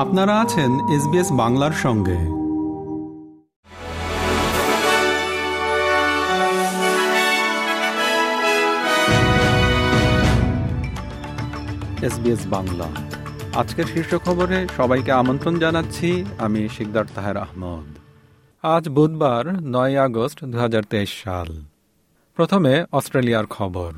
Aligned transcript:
আপনারা 0.00 0.40
আছেন 0.40 0.88
এসবিএস 0.88 1.32
বাংলার 1.32 1.72
সঙ্গে। 1.72 2.16
এসবিএস 12.06 12.46
বাংলা। 12.46 12.84
আজকের 13.54 13.84
শীর্ষ 13.84 14.14
খবরে 14.14 14.66
সবাইকে 14.76 15.12
আমন্ত্রণ 15.12 15.58
জানাচ্ছি, 15.58 16.24
আমি 16.38 16.68
শিকদার 16.68 17.04
তাহের 17.14 17.36
আহমদ। 17.36 17.98
আজ 18.62 18.88
বুধবার 18.88 19.62
নয় 19.62 19.98
আগস্ট 19.98 20.44
দু 20.44 20.58
হাজার 20.58 20.82
তেইশ 20.82 21.22
সাল। 21.24 21.62
প্রথমে 22.34 22.84
অস্ট্রেলিয়ার 22.92 23.46
খবর। 23.46 23.92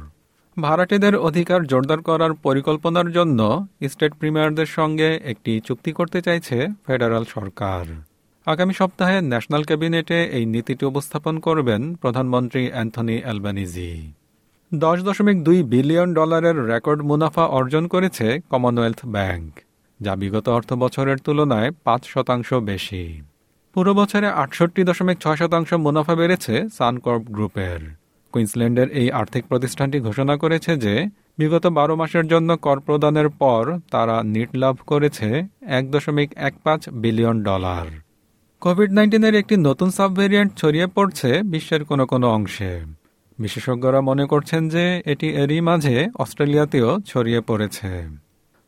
ভাড়াটেদের 0.57 1.15
অধিকার 1.29 1.61
জোরদার 1.65 2.01
করার 2.03 2.33
পরিকল্পনার 2.47 3.09
জন্য 3.13 3.41
স্টেট 3.89 4.13
প্রিমিয়ারদের 4.15 4.67
সঙ্গে 4.67 5.09
একটি 5.25 5.53
চুক্তি 5.67 5.91
করতে 5.93 6.19
চাইছে 6.23 6.57
ফেডারাল 6.87 7.25
সরকার। 7.35 7.85
আগামী 8.47 8.75
সপ্তাহে 8.81 9.17
ন্যাশনাল 9.21 9.63
ক্যাবিনেটে 9.65 10.19
এই 10.39 10.45
নীতিটি 10.47 10.85
উপস্থাপন 10.87 11.35
করবেন 11.39 11.81
প্রধানমন্ত্রী 11.95 12.63
অ্যান্থনি 12.71 13.17
অ্যালবানিজি। 13.23 13.93
দশ 14.73 14.99
দশমিক 15.03 15.37
দুই 15.43 15.59
বিলিয়ন 15.63 16.09
ডলারের 16.15 16.57
রেকর্ড 16.67 17.01
মুনাফা 17.03 17.45
অর্জন 17.59 17.85
করেছে 17.89 18.27
কমনওয়েলথ 18.51 19.01
ব্যাংক, 19.07 19.51
যা 20.01 20.13
বিগত 20.17 20.47
অর্থ 20.49 20.71
বছরের 20.73 21.19
তুলনায় 21.19 21.71
পাঁচ 21.85 22.03
শতাংশ 22.05 22.49
বেশি। 22.71 23.05
পুরো 23.77 23.93
বছরে 23.95 24.29
আটষট্টি 24.43 24.83
দশমিক 24.85 25.17
ছয় 25.21 25.37
শতাংশ 25.37 25.71
মুনাফা 25.85 26.15
বেড়েছে 26.15 26.55
সানকর্প 26.79 27.25
গ্রুপের। 27.37 28.02
কুইন্সল্যান্ডের 28.33 28.89
এই 29.01 29.09
আর্থিক 29.11 29.43
প্রতিষ্ঠানটি 29.47 29.99
ঘোষণা 30.01 30.35
করেছে 30.37 30.73
যে, 30.77 30.95
বিগত 31.39 31.65
বারো 31.67 31.95
মাসের 31.97 32.27
জন্য 32.27 32.51
কর 32.57 32.79
প্রদানের 32.81 33.29
পর 33.43 33.63
তারা 33.91 34.17
নিট 34.35 34.51
লাভ 34.57 34.77
করেছে 34.87 35.29
এক 35.79 35.85
দশমিক 35.91 36.31
এক 36.39 36.55
পাঁচ 36.65 36.81
বিলিয়ন 37.03 37.37
ডলার। 37.43 37.87
কোভিড 38.63 38.91
নাইন্টিনের 38.93 39.35
একটি 39.35 39.55
নতুন 39.69 39.89
সাবভেরিয়েন্ট 39.91 40.51
ছড়িয়ে 40.57 40.87
পড়ছে 40.87 41.31
বিশ্বের 41.43 41.83
কোনো 41.85 42.05
কোনো 42.07 42.27
অংশে। 42.31 42.73
বিশেষজ্ঞরা 43.39 44.01
মনে 44.01 44.25
করছেন 44.27 44.63
যে, 44.69 44.85
এটি 45.07 45.29
এরই 45.43 45.61
মাঝে 45.61 45.97
অস্ট্রেলিয়াতেও 46.15 46.91
ছড়িয়ে 47.07 47.41
পড়েছে। 47.41 47.91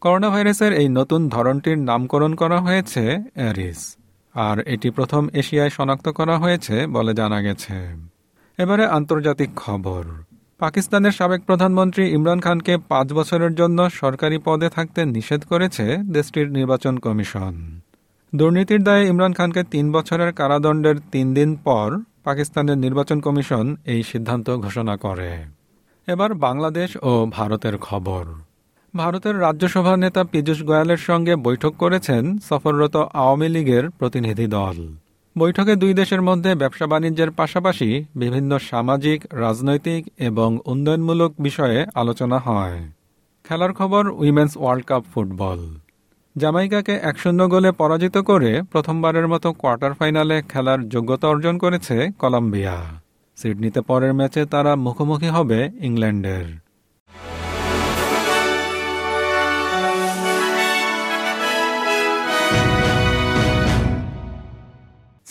করোনা 0.02 0.28
ভাইরাসের 0.30 0.72
এই 0.72 0.88
নতুন 0.88 1.20
ধরনটির 1.28 1.78
নামকরণ 1.78 2.32
করা 2.34 2.58
হয়েছে 2.60 3.02
অ্যারিস 3.34 3.80
আর 4.34 4.56
এটি 4.66 4.88
প্রথম 4.90 5.22
এশিয়ায় 5.32 5.72
শনাক্ত 5.76 6.06
করা 6.08 6.34
হয়েছে 6.38 6.86
বলে 6.86 7.12
জানা 7.14 7.38
গেছে। 7.42 7.76
এবারে 8.58 8.86
আন্তর্জাতিক 8.86 9.50
খবর। 9.56 10.04
পাকিস্তানের 10.58 11.12
সাবেক 11.12 11.40
প্রধানমন্ত্রী 11.42 12.08
ইমরান 12.08 12.40
খানকে 12.40 12.76
পাঁচ 12.88 13.12
বছরের 13.12 13.54
জন্য 13.54 13.90
সরকারি 13.90 14.38
পদে 14.44 14.68
থাকতে 14.68 15.04
নিষেধ 15.04 15.44
করেছে 15.44 15.98
দেশটির 16.12 16.50
নির্বাচন 16.50 16.96
কমিশন। 16.98 17.80
দুর্নীতির 18.34 18.82
দায়ে 18.82 19.06
ইমরান 19.06 19.32
খানকে 19.32 19.62
তিন 19.64 19.92
বছরের 19.92 20.32
কারাদণ্ডের 20.32 20.94
তিন 21.12 21.34
দিন 21.34 21.56
পর 21.56 21.98
পাকিস্তানের 22.24 22.78
নির্বাচন 22.78 23.20
কমিশন 23.20 23.76
এই 23.84 24.02
সিদ্ধান্ত 24.02 24.50
ঘোষণা 24.50 24.96
করে। 24.96 25.30
এবার 26.06 26.34
বাংলাদেশ 26.34 26.96
ও 27.02 27.26
ভারতের 27.30 27.78
খবর। 27.78 28.24
ভারতের 28.94 29.40
রাজ্যসভা 29.40 29.96
নেতা 29.96 30.24
পীযূষ 30.24 30.62
গোয়ালের 30.62 30.96
সঙ্গে 30.96 31.36
বৈঠক 31.36 31.72
করেছেন 31.78 32.38
সফররত 32.38 32.96
আওয়ামী 32.96 33.48
লীগের 33.48 33.90
প্রতিনিধি 33.90 34.46
দল। 34.46 35.03
বৈঠকে 35.38 35.76
দুই 35.76 35.94
দেশের 35.94 36.22
মধ্যে 36.22 36.54
ব্যবসা 36.54 36.86
বাণিজ্যের 36.86 37.30
পাশাপাশি 37.30 38.04
বিভিন্ন 38.16 38.58
সামাজিক, 38.58 39.24
রাজনৈতিক 39.32 40.12
এবং 40.18 40.58
উন্নয়নমূলক 40.66 41.34
বিষয়ে 41.38 41.86
আলোচনা 41.94 42.38
হয়। 42.38 42.80
খেলার 43.44 43.72
খবর, 43.72 44.08
উইমেন্স 44.08 44.56
ওয়ার্ল্ড 44.56 44.84
কাপ 44.86 45.04
ফুটবল। 45.14 45.76
জামাইকাকে 46.36 46.92
এক 46.92 47.18
শূন্য 47.18 47.48
গোলে 47.48 47.72
পরাজিত 47.72 48.18
করে 48.18 48.62
প্রথমবারের 48.62 49.28
মতো 49.28 49.52
কোয়ার্টার 49.52 49.92
ফাইনালে 49.92 50.42
খেলার 50.48 50.88
যোগ্যতা 50.88 51.28
অর্জন 51.28 51.58
করেছে 51.58 52.08
কলম্বিয়া। 52.18 53.00
সিডনিতে 53.36 53.80
পরের 53.80 54.14
ম্যাচে 54.14 54.44
তারা 54.44 54.76
মুখোমুখি 54.76 55.26
হবে 55.26 55.70
ইংল্যান্ডের। 55.80 56.63